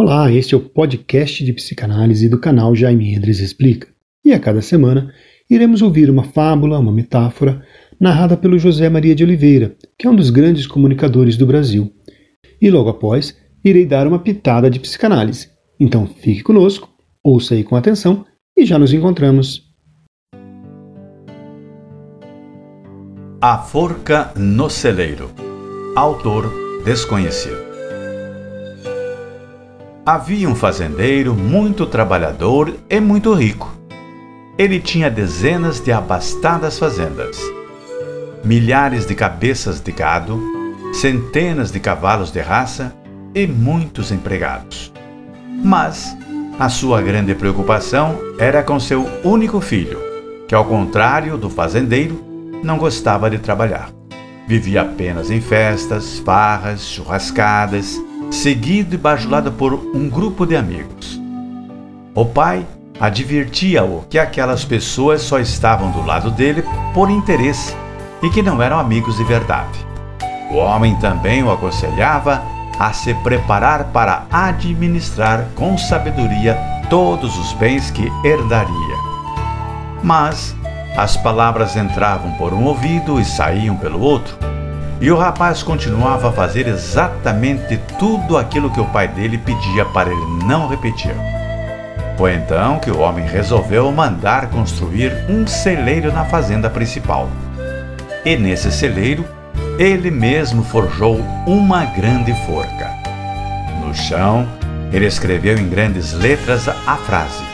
[0.00, 3.88] Olá, este é o podcast de psicanálise do canal Jaime Endres Explica.
[4.24, 5.12] E a cada semana
[5.50, 7.64] iremos ouvir uma fábula, uma metáfora,
[7.98, 11.92] narrada pelo José Maria de Oliveira, que é um dos grandes comunicadores do Brasil.
[12.62, 15.48] E logo após, irei dar uma pitada de psicanálise.
[15.80, 16.88] Então fique conosco,
[17.20, 18.24] ouça aí com atenção
[18.56, 19.68] e já nos encontramos.
[23.40, 25.32] A Forca no Celeiro
[25.96, 26.52] Autor
[26.84, 27.67] desconhecido
[30.08, 33.70] Havia um fazendeiro muito trabalhador e muito rico.
[34.56, 37.38] Ele tinha dezenas de abastadas fazendas,
[38.42, 40.40] milhares de cabeças de gado,
[40.94, 42.96] centenas de cavalos de raça
[43.34, 44.90] e muitos empregados.
[45.62, 46.16] Mas
[46.58, 49.98] a sua grande preocupação era com seu único filho,
[50.48, 52.18] que, ao contrário do fazendeiro,
[52.64, 53.90] não gostava de trabalhar.
[54.46, 61.20] Vivia apenas em festas, farras, churrascadas seguido e bajulado por um grupo de amigos.
[62.14, 62.66] O pai
[63.00, 67.74] advertia-o que aquelas pessoas só estavam do lado dele por interesse
[68.22, 69.86] e que não eram amigos de verdade.
[70.50, 72.42] O homem também o aconselhava
[72.78, 76.56] a se preparar para administrar com sabedoria
[76.88, 78.96] todos os bens que herdaria.
[80.02, 80.56] Mas
[80.96, 84.36] as palavras entravam por um ouvido e saíam pelo outro
[85.00, 90.10] e o rapaz continuava a fazer exatamente tudo aquilo que o pai dele pedia para
[90.10, 91.14] ele não repetir.
[92.16, 97.28] Foi então que o homem resolveu mandar construir um celeiro na fazenda principal.
[98.24, 99.24] E nesse celeiro,
[99.78, 102.90] ele mesmo forjou uma grande forca.
[103.80, 104.48] No chão,
[104.92, 107.44] ele escreveu em grandes letras a frase: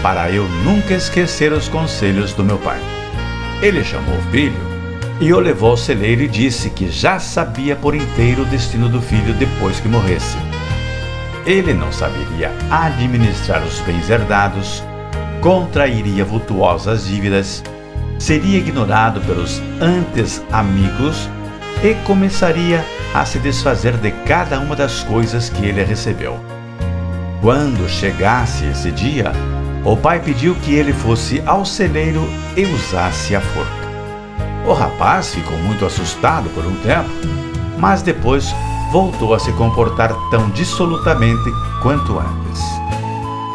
[0.00, 2.78] Para eu nunca esquecer os conselhos do meu pai.
[3.60, 4.75] Ele chamou o filho
[5.20, 9.00] e o levou ao celeiro e disse que já sabia por inteiro o destino do
[9.00, 10.36] filho depois que morresse.
[11.46, 14.82] Ele não saberia administrar os bens herdados,
[15.40, 17.62] contrairia vultuosas dívidas,
[18.18, 21.28] seria ignorado pelos antes amigos
[21.82, 22.84] e começaria
[23.14, 26.38] a se desfazer de cada uma das coisas que ele recebeu.
[27.40, 29.32] Quando chegasse esse dia,
[29.84, 33.85] o pai pediu que ele fosse ao celeiro e usasse a forca.
[34.66, 37.08] O rapaz ficou muito assustado por um tempo,
[37.78, 38.52] mas depois
[38.90, 41.50] voltou a se comportar tão dissolutamente
[41.82, 42.60] quanto antes.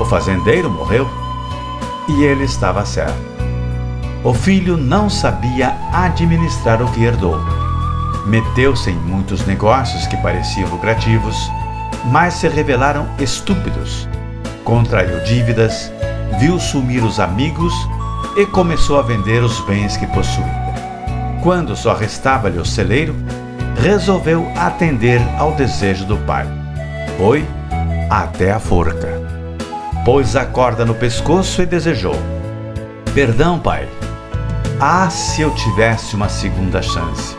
[0.00, 1.06] O fazendeiro morreu
[2.08, 3.14] e ele estava certo.
[4.24, 7.38] O filho não sabia administrar o que herdou.
[8.24, 11.36] Meteu-se em muitos negócios que pareciam lucrativos,
[12.06, 14.08] mas se revelaram estúpidos.
[14.64, 15.92] Contraiu dívidas,
[16.40, 17.74] viu sumir os amigos
[18.38, 20.63] e começou a vender os bens que possuía
[21.44, 23.14] quando só restava-lhe o celeiro,
[23.82, 26.46] resolveu atender ao desejo do pai.
[27.18, 27.46] Foi
[28.08, 29.22] até a forca.
[30.06, 32.16] Pôs a corda no pescoço e desejou:
[33.14, 33.86] Perdão, pai.
[34.80, 37.36] Ah, se eu tivesse uma segunda chance.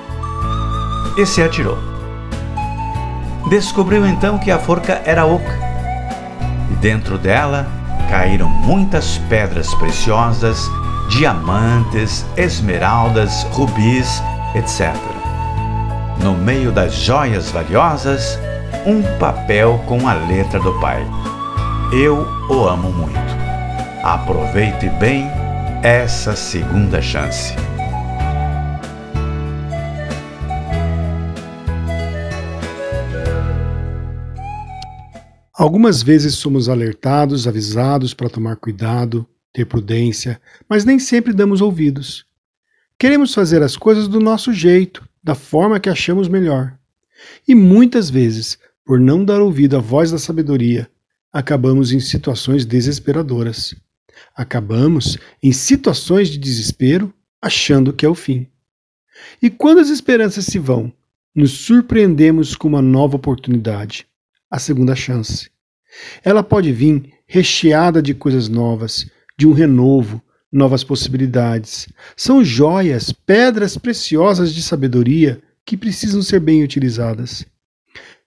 [1.17, 1.79] E se atirou.
[3.49, 5.59] Descobriu então que a forca era oca.
[6.71, 7.65] E dentro dela
[8.07, 10.69] caíram muitas pedras preciosas
[11.09, 14.21] diamantes, esmeraldas, rubis,
[14.55, 14.93] etc.
[16.21, 18.39] No meio das joias valiosas,
[18.85, 21.05] um papel com a letra do pai.
[21.91, 23.35] Eu o amo muito.
[24.03, 25.27] Aproveite bem
[25.83, 27.53] essa segunda chance.
[35.57, 42.25] Algumas vezes somos alertados, avisados para tomar cuidado, ter prudência, mas nem sempre damos ouvidos.
[42.99, 46.77] Queremos fazer as coisas do nosso jeito, da forma que achamos melhor.
[47.47, 50.89] E muitas vezes, por não dar ouvido à voz da sabedoria,
[51.31, 53.73] acabamos em situações desesperadoras.
[54.35, 58.47] Acabamos em situações de desespero, achando que é o fim.
[59.41, 60.91] E quando as esperanças se vão,
[61.33, 64.05] nos surpreendemos com uma nova oportunidade,
[64.51, 65.49] a segunda chance.
[66.23, 70.21] Ela pode vir recheada de coisas novas, de um renovo,
[70.51, 71.87] novas possibilidades.
[72.15, 77.45] São joias, pedras preciosas de sabedoria que precisam ser bem utilizadas.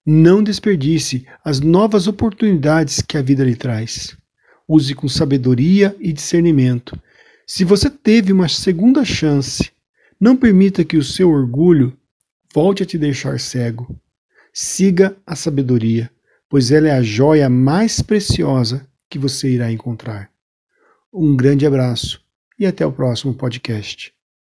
[0.05, 4.15] Não desperdice as novas oportunidades que a vida lhe traz.
[4.67, 6.99] Use com sabedoria e discernimento.
[7.47, 9.71] Se você teve uma segunda chance,
[10.19, 11.97] não permita que o seu orgulho
[12.53, 13.95] volte a te deixar cego.
[14.53, 16.11] Siga a sabedoria,
[16.47, 20.29] pois ela é a joia mais preciosa que você irá encontrar.
[21.11, 22.21] Um grande abraço
[22.57, 24.13] e até o próximo podcast.